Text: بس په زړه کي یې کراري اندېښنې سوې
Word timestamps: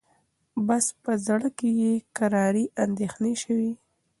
بس 0.67 0.85
په 1.03 1.11
زړه 1.25 1.49
کي 1.57 1.69
یې 1.81 1.93
کراري 2.17 2.65
اندېښنې 2.85 3.33
سوې 3.43 3.71